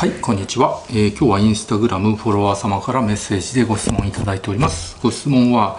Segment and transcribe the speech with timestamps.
[0.00, 4.96] はいこんにちは、えー、今日はインスタグラムフォロワー様からメッセージでご質問いただいております。
[5.02, 5.78] ご質問は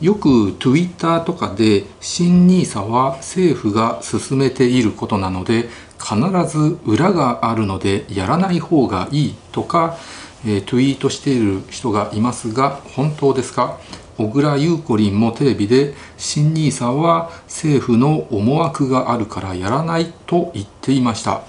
[0.00, 5.68] よく Twitter とかで新 NISA は政府が進めていることなので
[6.02, 6.16] 必
[6.50, 9.98] ず裏があるのでやらない方がいいとか、
[10.46, 13.78] えー、ツイートしている人がいますが本当ですか？
[14.16, 21.42] 小倉優子林もテレビで新 NISA は政府の思惑があるからやらないと言っていました。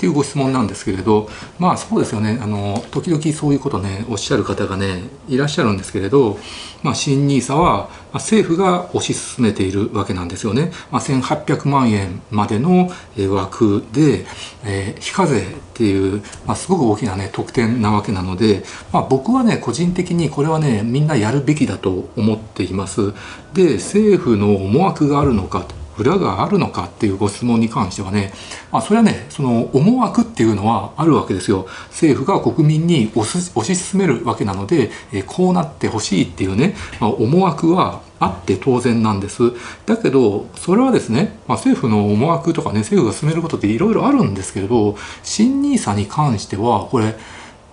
[0.00, 1.28] っていうご質問なんですけれど
[1.58, 2.38] まあそうですよね。
[2.40, 6.38] あの時々そういうことねおっしゃる方がねいらっしゃるんですけれど、
[6.82, 12.90] まあ、新 NISA は政府が推し進めているわけなんですよね、まあ、1800万円までの
[13.30, 14.24] 枠で、
[14.64, 23.12] えー、非課税っていう、まあ、すごく大きなね特典なわけなので、まあ、僕はね個人的にこれはねみんなやるべきだと思っています。
[23.52, 25.79] で政府の思惑があるのかと。
[26.00, 28.32] 裏があるのかっていうご質問に関してはね、
[28.72, 31.66] まあ、それはねその思惑っていうのはあるわけですよ。
[31.90, 39.52] 政府が国民に推し進めるわけなので、えこうなってほしいっていうね、まあ、思惑はあって当然なんです。
[39.86, 47.16] だけどそれはですね、まあ、政府の思惑とかね政府が進めることっていろいろあるんですけれど新 NISA に関してはこれ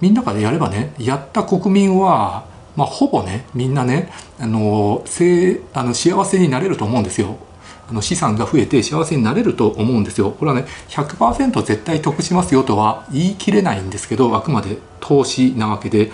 [0.02, 2.46] みんなからやればねやった国民は
[2.78, 7.36] まあ、ほぼねみんなねあのせあの幸せになれると思うんですよ。
[7.90, 10.32] あの資産が増えて幸せになれると思うんですよ。
[10.32, 16.12] これはね100%絶対得しますよとは言い切れないんですけどあくまで投資なわけで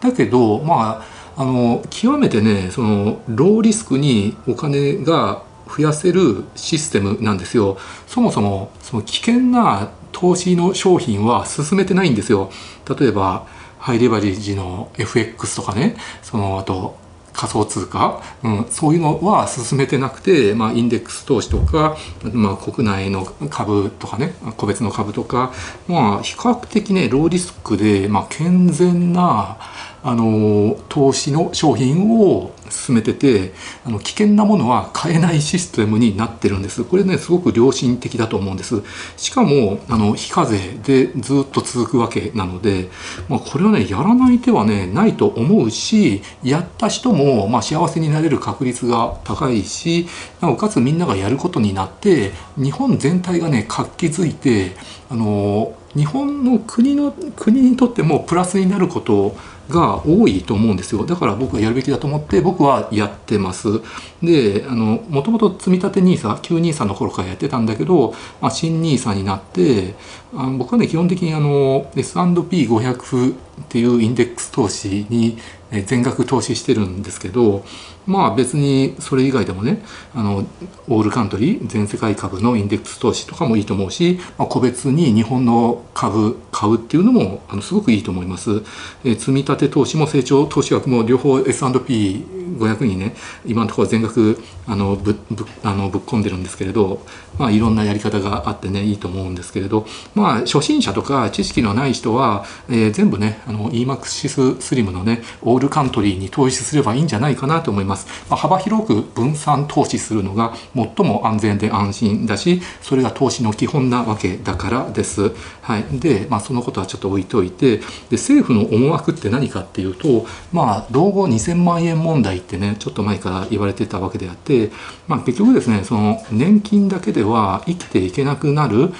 [0.00, 1.02] だけどま
[1.36, 7.76] ああの極めてねそのローリスクにお金が増やせるシステムなんですよ。
[8.06, 12.50] そもそもその危険な投資の商品は進めてないんですよ。
[12.98, 13.46] 例えば
[13.78, 16.96] ハイレバレッジの FX とかねそのあと
[17.36, 21.96] 仮想通貨、うん、そういうのは進めてなくて、まあ、インデックス投資とか、
[22.32, 25.52] まあ、国内の株とかね個別の株とか、
[25.86, 29.58] まあ、比較的ねローリスクで、まあ、健全な
[30.06, 33.52] あの投資の商品を進めてて
[33.84, 36.84] あの危険なものは買えないシステムになってるんです。
[36.84, 38.82] これねすごく良心的だと思うんです。
[39.16, 42.88] しかもあの非課税でずっと続くわけなので、
[43.28, 50.06] まあ、これはねやらない手はねないと思うしやった人も、まあ、幸せになれる確率が高いし
[50.40, 54.76] なおかつみんながやることになって日本全体がね活気づいて
[55.10, 59.36] あの日本の国の国にとってもプラスになることを
[59.68, 63.80] が多いと思うんですよだから僕はやるべきだと思って僕はやってます
[64.22, 69.94] でもともと積立 NISA 旧 NISA の頃からやってたんだけど、まあ、新 NISA になって
[70.34, 73.36] あ僕はね基本的にあの S&P500 っ
[73.68, 75.38] ていうインデックス投資に
[75.86, 77.64] 全額投資してるんですけど
[78.06, 79.82] まあ別にそれ以外でもね
[80.14, 80.46] あの
[80.88, 88.62] オールカントリー全世界株のインデックス投資とかもいいと思うし、まあ、個別に日本の株買うっていうのもあのすごくいいと思います。
[89.04, 93.14] え積立投資も成長投資額も両方 S&P S&P500 にね
[93.44, 97.04] 今のところ全額あのぶぶあのぶっ込んでるんですけれど、
[97.38, 108.06] まあ、いろんなやり方があってねいいと思うんですけれどまあ初心者とか知識のない人は、えー、全部ねあの EMAXIS スリムのねオールカントリーに投資すればいいんじゃないかなと思います。
[108.30, 115.32] まあ、幅広く分散投資するのが最も安全で安心だしそれが投資の基本なわけだからです。
[115.62, 124.70] はい、で、まあ、そのことはちょっと置いといてで政府の思惑って何かっていうとまあ老後2000万円問題ってねちょっと前から言われてたわけであって、
[125.08, 128.92] まあ、結局ですねその年金だけでは生きていけなくなる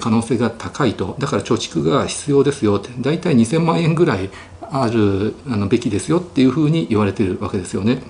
[0.00, 4.30] 可能性が高いとだから貯蓄が必要ですよって大体2000万円ぐらい
[4.62, 8.02] あるあのべきですよっていうふうに言われてるわけですよね。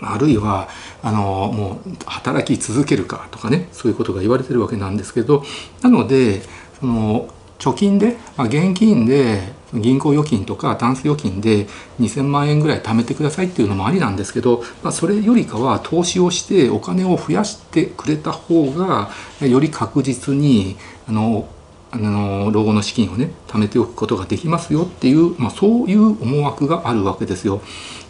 [0.00, 0.68] あるいは
[1.02, 5.44] あのもう働き続けるかとかねそういうことが言われてるわけなんですけど
[5.82, 6.42] なので
[6.80, 7.28] その
[7.58, 11.66] 貯金で、まあ、現金で銀行預金とかタンス預金で
[12.00, 19.10] 2,000万円ぐらい貯めてくださいっていうのもありなんですけど、まあ、それよりかは投資をしてお金を増やしてくれた方が
[19.40, 20.76] より確実に
[21.08, 21.48] あの
[21.90, 27.62] あの老後の資金をね貯めておくことができますよっていう、まあ、そういう思惑があるわけですよ。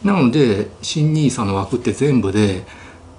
[0.02, 2.64] なので新 NISA の枠って全部で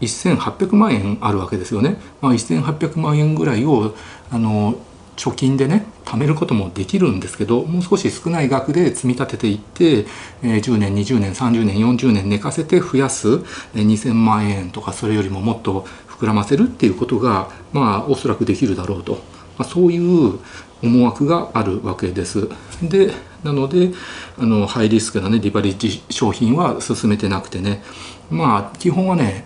[0.01, 1.97] 1800万円あるわけですよね。
[2.19, 3.95] まあ、1800万円ぐらいを
[4.31, 4.75] あの
[5.15, 10.05] 貯金でね貯めることもできるんですけどもう少し少ない額で積み立てていって、
[10.43, 13.27] え、10年20年30年40年寝かせて増やす、
[13.75, 19.19] え、2,000万円とかそれよりももっと膨らませるっていうことがまあおそらくできるだろうと。
[19.57, 20.39] まあ、そういう
[20.83, 22.49] 思惑があるわけです。
[22.81, 23.13] で
[23.43, 23.91] なので
[24.37, 27.83] あのハイリスクなねリバレッジ商品は進めてなくてね
[28.29, 29.45] まあ基本はね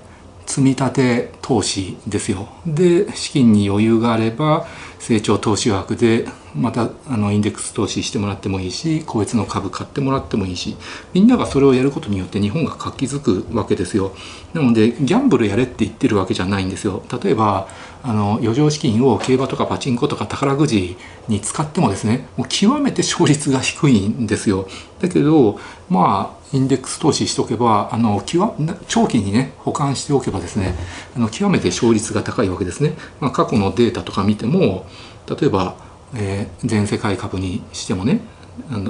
[0.50, 2.48] 積立投資ですよ。
[2.66, 4.66] で資金に余裕があれば
[4.98, 6.25] 成長投資枠で
[6.60, 10.76] またあのインデックス投資してもらってもいいし個別の株買ってもらってもいいし
[11.14, 14.14] みんながそれをやることによって日本が活気づくわけですよ。
[14.54, 17.04] なのでギャンブルやれって言ってるわけじゃないんですよ。
[17.24, 17.68] 例えば
[18.04, 20.98] あの余剰資金を競馬とかパチンコとか宝くじ
[21.28, 24.68] に使ってもですねもう極めて勝率が低いんですよ。
[25.00, 25.60] だけど
[25.90, 28.54] まあインデックス投資しとけばあの極
[28.88, 30.76] 長期にね保管しておけばですね
[31.16, 34.86] あの極めて勝率が高いわけですね、まあ、過去のデータとか見ても
[35.30, 35.76] 例えば、
[36.16, 38.22] えー、全世界株にしてもね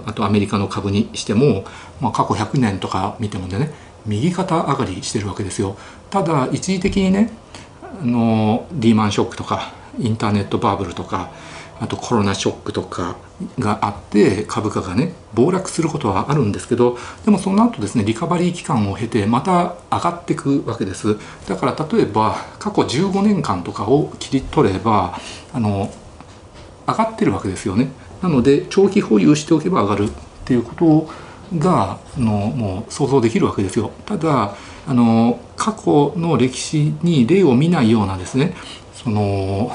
[0.06, 1.64] あとアメリカの株にしても、
[2.02, 3.72] まあ、過去100年とか見てもね
[4.06, 5.78] 右肩上がりしてるわけですよ。
[6.10, 7.30] ただ一時的にね
[7.84, 11.30] あのリーマンショックとかインターネットバブルとか
[11.80, 13.18] あとコロナショックとか
[13.58, 21.18] があって株価がね暴落することはあるんですけどでもその後ですねリカバリー期間を経てまた上がっていくわけです。
[21.48, 25.18] だから例えば過去15年間とかを切り取れば
[25.54, 25.92] あの
[26.92, 27.90] 上がってるわけですよね。
[28.22, 30.10] なので長期保有しておけば上がる。
[30.50, 33.92] っていうことがあのもう想像できるわけですよ。
[34.08, 34.56] ただ
[34.88, 38.56] あの過去の歴史に例を見ないようなですね
[38.96, 39.72] その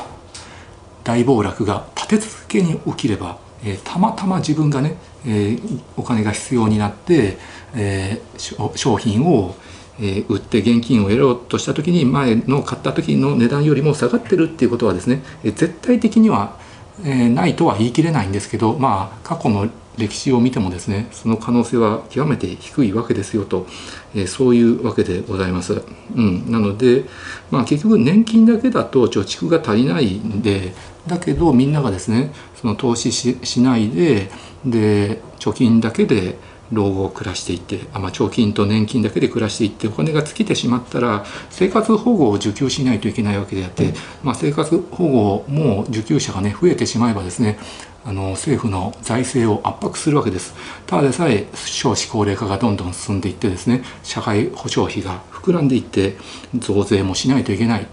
[1.04, 7.38] 大暴落が立て続けに起きれば、えー、たまたま自分がね、えー、お金が必要になって、
[7.76, 9.54] えー、商品を、
[10.00, 16.58] え売って現金を得ようとした時に前の買った時の値段よりも下がってるっていうことはですね、え絶対的には、
[17.02, 23.66] えないとは言い切れないんですけどまあ過去の歴史を見てもですねその可能性は極めて低いわけですよと、
[24.14, 25.82] えー、そういうわけでございます。
[26.16, 27.04] うん、なので、
[27.50, 30.72] まあ、結局年金だけだと貯蓄が足りないんで
[31.06, 34.30] だけどみんながですねその投資しないで
[34.64, 36.38] で貯金だけで
[36.74, 47.58] 老後を暮らしていてあ、まあ、貯金と年金だけで暮らしていってお金が尽きてしまったら生活保護を受給しないといけないわけであって、まあ、生活保護も受給者がね増えてしまえばですね
[48.04, 50.54] あの政府の財政を圧迫するわけです。
[50.86, 56.16] ただでさえ少子高齢化がどんどん進んでいってですね社会保障費が膨らんでいって
[56.54, 57.86] 増税もしないといけない。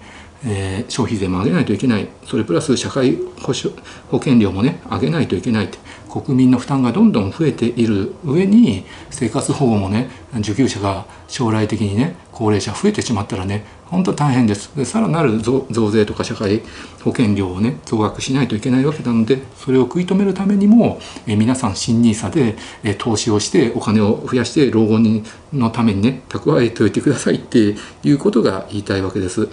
[0.44, 2.10] えー、消費税も上げないといけない。
[2.26, 3.80] それプラス社会保障
[4.10, 5.66] 保険料もね上げないといけない。
[5.66, 5.78] って
[6.12, 10.10] 国民の負担がどんどん増えている上に生活保護もね
[10.40, 16.64] 受給者が将来的にね高齢者増えてしまったらね本当大変ですでさらなる増税とか社会
[17.04, 25.24] 保険料をね増額しないといけないわけなのでそれを食い止めるためにもえ皆さん新 NISA でえ投資をしてお金を増やして老後に
[25.54, 29.48] のためにね蓄えておいてくださいっていうことが言いたいわけです。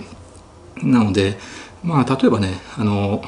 [0.83, 1.39] なので
[1.85, 3.23] まあ例えばねあの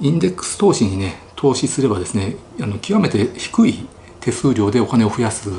[0.00, 3.86] インデックス投資にね投資すればですねあの極めて低い
[4.20, 5.50] 手数料でお金を増やす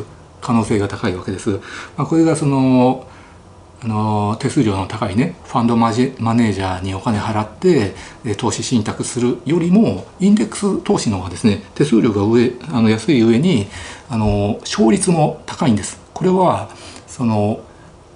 [0.41, 1.59] 可能性が高いわけです。
[1.95, 3.07] まあ、これがその
[3.83, 7.93] あの手数料の高いねファンドマジマネージャーにお金払って
[8.37, 13.67] 投資信託するよりもインデックス投資の方がですね手数料が上あの安い上に
[14.09, 15.99] あの勝率も高いんです。
[16.15, 16.69] これは
[17.05, 17.59] その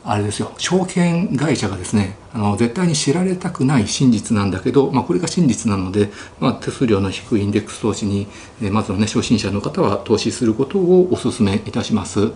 [0.04, 8.28] あれですよ証券会社がですねあの絶対に知られたくない真実なんだけど、まあ、これが真実なので、まあ、手数料の低いインデックス投資に、
[8.62, 12.32] えまずはね初心者の方は投資することをお勧めいたします。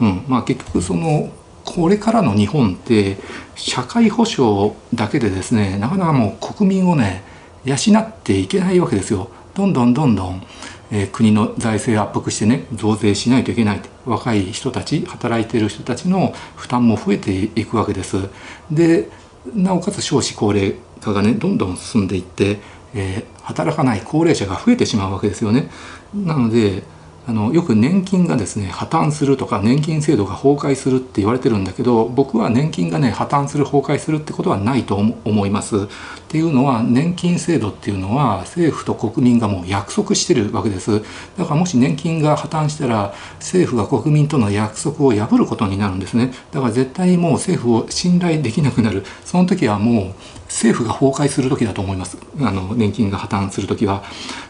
[0.00, 1.30] うんまあ、結局その
[1.64, 3.18] これからの日本って
[3.54, 7.24] 社会保障だけでですねなかなかもう国民をね
[7.64, 9.30] 養っていけないわけですよ。
[9.54, 10.42] どんどんどんどん
[10.90, 18.28] えー、国の財政を圧迫してね増税しないといけない若い人たち働いている人たちの負担も増えていくわけです。
[18.70, 19.08] で
[19.54, 22.58] なおかつ少子高齢化がねどんどん進んでいって、
[22.94, 25.70] えー、働かない高齢者が増えてしまうわけですよね。
[26.14, 26.82] なので
[27.28, 35.76] あのよく年金がですね破綻するとか年金制度が崩壊するって言われてるんだけど僕は年金がね破綻する崩壊するってことはないと思います。
[35.76, 35.88] っ
[36.28, 41.02] ていうのは年金制度っていうのは政府と国民がもう約束してるわけです。
[41.36, 46.32] だからもし年金が破綻したら政府が国民との約束を破ることになるんですね。
[46.52, 49.04] だから絶対にもう政府を信頼できなくなる。
[49.24, 50.14] その時はもう
[50.46, 54.02] 政府が崩壊する時だと思いますあの年金が破綻する時は。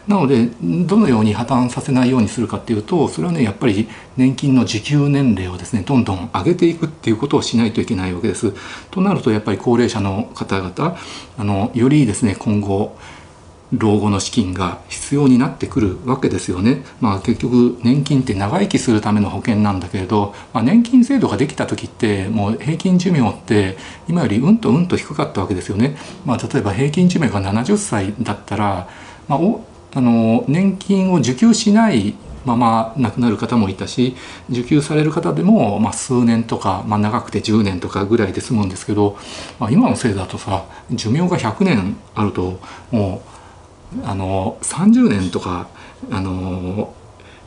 [0.07, 8.53] なのでどのように破綻させないようにするかっていうとそれはねやっぱり年金の受給年齢をですねどんどん上げていくっていうことをしないといけないわけです。
[8.91, 10.97] となるとやっぱり高齢者の方々
[11.37, 12.95] あのよりですね今後
[13.73, 16.83] 老後の資金が必要になってくるわけですよね。
[17.01, 25.97] まあ結局年金って長生きするための保険なんだけれど、まあ、年金制度ができた時ってもう平均寿命って今よりうんとうんと低かったわけですよね。
[26.25, 28.87] まあ例えば平均寿命が70歳だったら、
[29.27, 29.61] まあ、お
[29.93, 34.15] あの年金を受給しないまま亡くなる方もいたし
[34.49, 39.17] 受給される方でも、まあ、数年とか、まあ、長くて10年とかぐらいで済むんですけど、
[39.59, 42.59] まあ、今のせいだとさ寿命が100年あると
[42.91, 43.36] もう
[44.03, 45.69] あの30年とか
[46.11, 46.93] あの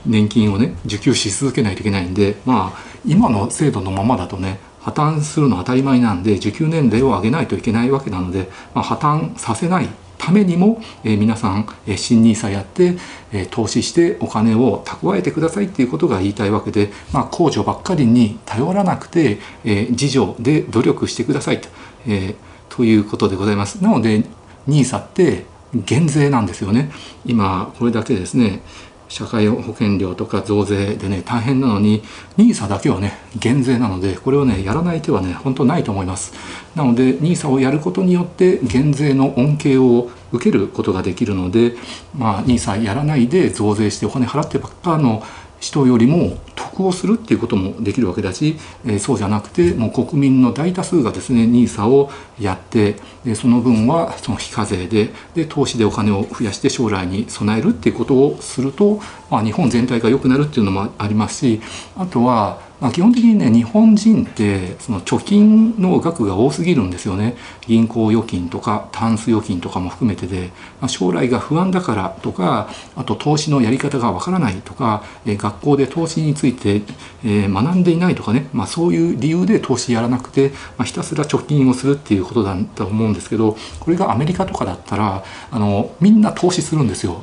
[0.06, 12.96] 年金をね受給し続けないといけないんでまあ今の制度のままだとね破綻するのは当たり前なんで受給年齢を上げないといけないわけなので、まあ、破綻させないためにも、えー、皆さん、えー、新 NISA やって、
[13.32, 21.68] えー、投資してお金を蓄えてくださいっていうことが言いたいわけで、まあ、控除ばっかりに頼らなくて、えー、自助で努力してくださいと,、
[22.06, 22.34] え、
[22.68, 23.82] ということでございます。
[23.82, 24.24] なので
[24.68, 26.90] NISA って減税なんですよね。
[27.24, 28.62] 今これだけですね
[29.10, 32.02] 社会保険料とか増税でね大変なのに
[32.38, 36.32] NISA だけはね減税なのでこれをねやらない手はね本当ないと思います
[36.76, 41.74] なので NISA をやることによって減税の恩恵を受けることができるので
[42.16, 45.24] まあ NISA やらないで増税してお金払ってばっかの
[45.60, 59.00] 人よりも得をするっていうこともできるわけだし、え、そうじゃなくてもう国民の大多数がですね NISA をやってでその分はその非課税でで投資でお金を増やして将来に備えるっていうことをすると、
[59.30, 61.60] まあ、日本全体が良くなるっていうのもありますし
[61.96, 67.36] あとはま、基本的にね日本人ってその貯金の額が多すぎるんですよね。
[67.66, 76.82] 銀行預金とかタンス預金とかも含めてで、ま、将来が不安だからとかあと投資のやり方がわからないとか、え学校で投資について、
[77.24, 87.22] え、学んでいないとかね、まあ、そういう理由で投資やらなくて、まあ、ひたすら貯金をするっていうことだと思うんですけどこれがアメリカとかだったらあのみんな投資するんですよ。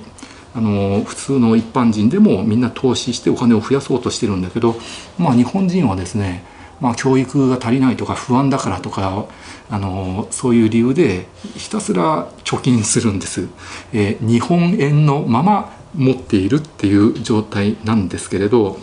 [0.58, 4.76] あの普通の一般人でもみんな投資してお金を増やそうとしてるんだけど、
[5.20, 6.44] まあ、日本人はですね、
[6.82, 9.28] まあ、教育が足りないとか不安だからとか
[9.70, 13.48] あのそういう理由でひたすら貯金するんです、
[13.94, 18.80] えー、日本円のまま持っているっていう状態なんですけれど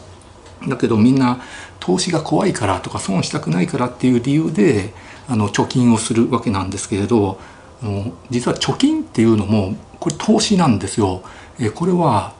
[0.69, 1.43] だけどみんな
[1.81, 4.95] 投資が怖いからとか損したくないからっていう理由で
[5.27, 7.41] あの貯金をするわけなんですけれど
[8.31, 11.23] 実は貯金っていうのもこれ投資なんですよ。
[11.59, 12.33] えこれは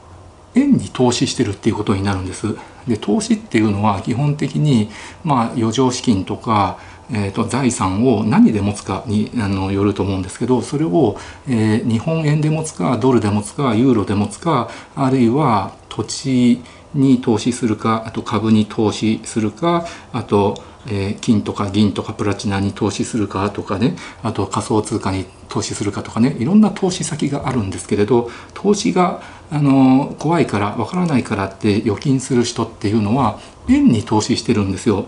[0.55, 2.55] 円に投資してるっていうことになるんです。
[2.87, 4.89] で投資っていうのは基本的に、
[5.23, 6.77] まあ、余剰資金とか、
[7.11, 11.17] えーと、財産を何で持つかにあのよると思うんですけどそれを、
[11.47, 16.61] えー、日本円で持つかドルで持つかユーロで持つかあるいは土地
[16.93, 33.39] に投資するかあと株に投資するかあとえー、金とか銀とかプラチナに投資するかとかねあと仮想通貨に投資するかとかねいろんな投資先があるんですけれど投資があの怖いからわからないからって預金する人っていうのは
[33.69, 35.07] 円に投資してるんですよ。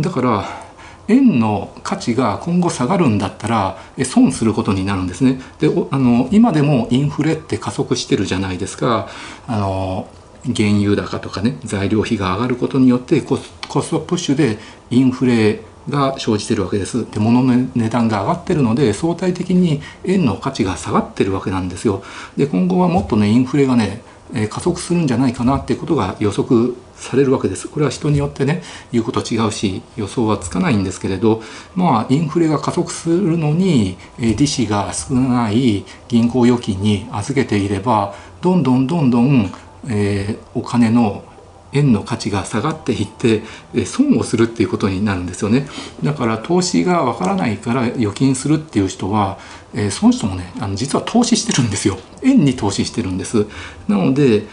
[0.00, 0.68] だから
[1.08, 5.40] 円の価値が今後下がるんだったら損することになるんですね。
[5.58, 9.08] であの今でもインフレって加速してるじゃないですか。
[9.46, 10.08] あの
[10.44, 14.58] 原油高とかね材料費が上がることによってコストプッシュで
[14.90, 17.10] インフレが生じてるわけです。
[17.10, 22.02] で物の値段が上がってるので相対的に円の価値が下がってるわけなんですよ。
[22.36, 24.02] で今後はもっとねインフレがね
[24.50, 27.66] 加速するんじゃないかなっていうことが予測されるわけです。
[27.68, 31.42] これは人によってね言うこと違うし予想はつかないんですけれど
[31.74, 39.50] まあインフレが加速するのに利子が少ない銀行預金に預けていればどんどんどんどん
[39.88, 41.24] えー、お金の
[41.72, 43.42] 円の価値が下がっていって
[43.84, 45.66] 損をするっていうことになるんですよね。
[46.02, 49.38] だから投資がわからないから預金するっていう人は、
[49.74, 51.98] えー、その人もねあの実は投資してるんですよ。
[52.22, 53.46] 円に投資してるんです。
[53.86, 54.44] なので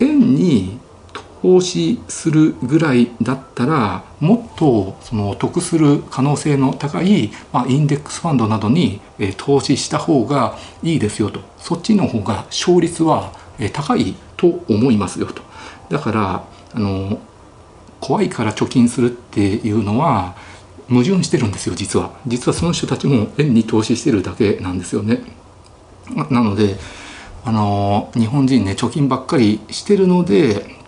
[0.00, 0.78] 円に
[1.42, 11.40] 投資するぐらいだったらもっとその得する可能性の高い、まあ、インデックスファンドなどに、えー、投資した方がいいですよと。
[11.58, 15.42] そっちの方が勝率は、えー、高いと思いますよと。
[15.88, 16.44] だから
[16.74, 17.20] あの
[18.00, 20.34] 怖いから貯金するっていうのは
[20.88, 22.10] 矛盾してるんですよ実は。
[22.26, 25.22] 実はその人たちも円に投資してるだけなんですよね。
[26.30, 26.76] なので
[27.44, 30.81] あの日本人ね貯金ばっかりしてるので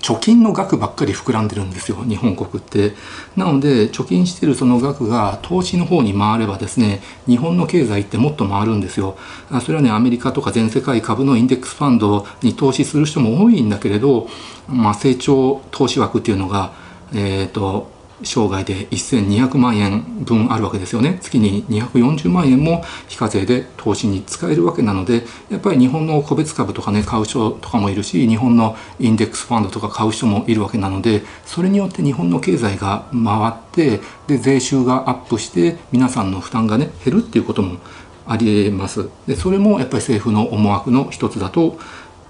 [0.00, 2.94] 貯金の額ばっかり膨らんでるんですよ日本国って。
[3.36, 9.16] なので貯金してるその額が投資の方に回ればですね日本の経済ってもっと回るんですよ。
[9.62, 14.28] それはねアメリカとか全世界株のインデックスファンドに投資する人も多いんだけれど、
[14.68, 16.72] まあ、成長投資枠っていうのが
[17.12, 21.18] えっ、ー、と生涯で1200万円分あるわけですよね。
[21.20, 37.78] 月に240万円も非課税で投資に使えるわけなのでやっぱり日本の個別株とかね買う人とかもいるし日本のインデックスファンドとか買う人もいるわけなのでそれによって日本の経済が回ってで税収がアップして皆さんの負担がね減るっていうことも
[38.26, 39.08] ありえます。
[39.26, 41.78] でそれもやっぱり政府の思惑の一つだと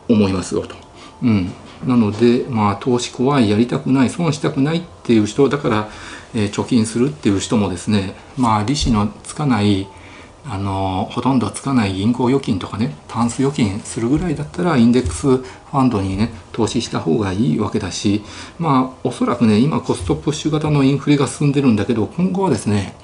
[0.09, 0.75] 思いますよと。
[1.23, 1.53] うん。
[1.87, 5.89] なので、まあ、投資怖いやりたくない損したくないっていう人だから、
[6.35, 9.89] えー、貯金するっていう人もですね、まあ、利子のつかない、
[10.47, 18.23] あのほとんどつかない銀行預金とかねタンス預金するぐらいだったらインデックスファンドにね投資した方がいいわけだし
[18.59, 22.95] まあおそらくね今コストプッシュ型のインフレが進んでるんだけど今後はですね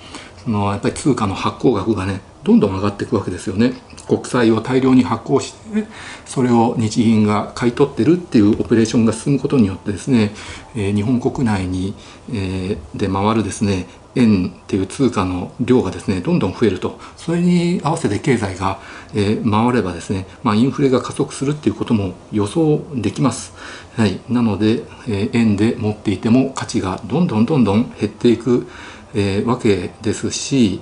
[0.45, 3.73] そのやっぱり通貨の発行額がねどんどん上がっていくわけですよね。
[4.07, 5.85] 国債を大量に発行して
[6.25, 10.31] それを日銀が買い取ってるっていうオペレーションが進むことによってですね、
[10.77, 11.97] え、日本国内に、
[12.33, 18.79] え、で回るですね円っていう通貨の量がですねどんどん増えるとそれに合わせて経済が、
[19.13, 23.55] え、回ればですね、まあ、インフレが加速するっていうことも予想できます。
[23.97, 28.69] はい、なので、え円で持っていても価値がどんどんどんどん減っていく、
[29.15, 30.81] えわけですし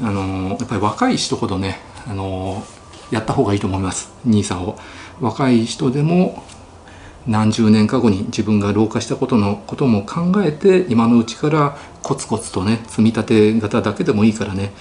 [0.00, 2.64] あのやっぱり若い人ほどねあの
[3.10, 4.78] やった方がいいと思います NISA を
[5.20, 6.42] 若い人でも
[7.26, 14.72] 何十年か後に自分が老化したことのことも考えて今のうちからコツコツとね積み立て型だけでもいいからね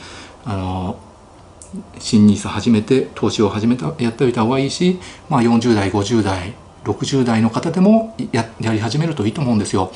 [0.46, 1.00] あの
[2.00, 5.00] 新 NISA 始めて投資を始めたやっておいた方がいいし、
[5.30, 6.54] まあ、40代50代
[6.84, 9.92] 60代の方でもややり始めるといいと思うんですよ。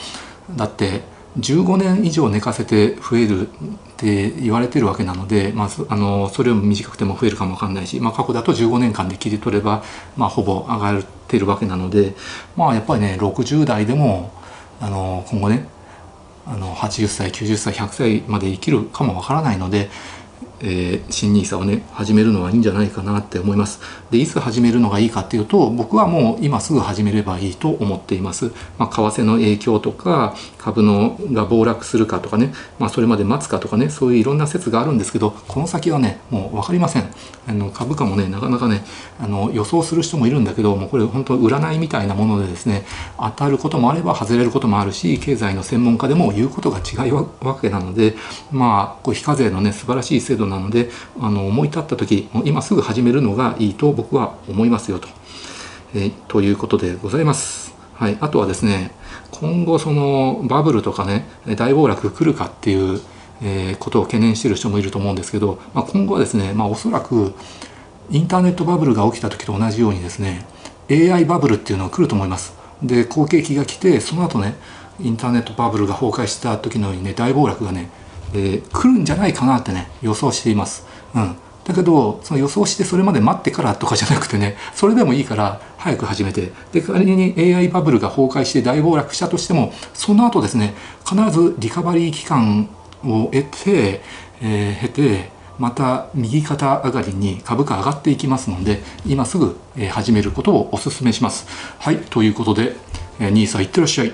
[0.56, 1.02] だって
[1.38, 3.52] 15年以上寝かせて増えるっ
[3.98, 9.84] て言われてるわけなので、まあ、あのそれより短くても増えるかもわかんないし、まあ、過去だと15年間で切り取れば、
[10.16, 12.16] まあ、ほぼ上がってるわけなので、
[12.56, 14.32] まあ、やっぱりね60代でも
[14.80, 15.68] あの今後ね
[16.46, 19.90] あの80歳90歳100歳まで生きるかもわからないので
[20.62, 23.80] えー、新 NISA をね始めるのはいいんじゃないかなって思います。
[24.10, 37.04] でいつ始めるのがいいかっていうと僕はもう今すぐ始めればいいと思っています、まあ、為替の影響とか株のが暴落するかとかね、まあ、それまで待つかとかねそういういろんな説があるんですけどこの先はねもう分かりません
[37.48, 38.84] あの株価もねなかなかね
[39.20, 42.84] あの予想する人もいるんだけどもうこれ本当占いみたいなものでですね
[43.20, 48.16] 当たることもあれば外れることもあるし経済の専門家でも言うことが違うわけなので
[48.52, 50.90] まあこう非課税のね素晴らしい制度なので
[51.22, 55.08] あの思い立った時今すぐ始めるのがいいと僕は思いますよと。
[55.94, 57.75] えー、ということでございます。
[57.96, 58.92] はい、あとはですね
[59.32, 63.02] 今後そのバブルとかね大暴落来るかっていう、
[63.42, 67.34] えー、ことを懸念してる人もいると思うんですけど、まあ、今後はですね、まあ、おそらく
[68.10, 70.46] インターネットバブルが起きた時と同じようにですね
[70.92, 72.54] AI バブルっていうのが来ると思います。
[72.84, 74.56] で好景気が来てその後ね
[75.00, 77.90] インターネットバブルが崩壊した時のようにね大暴落がね
[78.36, 80.86] えー、来るんじゃないかなってね予想しています。
[81.16, 90.76] うん、だけどその予想してそれまで待ってからとかじゃなくてね それでもいいから早く始めてで仮に AI バブルが崩壊して大暴落したとしてもその後ですね
[91.08, 92.70] 必ずリカバリー期間
[93.04, 94.02] を得て、
[94.42, 99.58] えー、経てまた右肩上がりに株価上がっていきますので今すぐ
[99.92, 101.48] 始めることをお勧めします。
[101.80, 102.76] はいということで
[103.20, 104.12] NISA いってらっしゃい。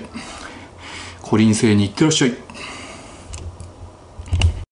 [1.20, 2.34] コリン星にいってらっしゃい。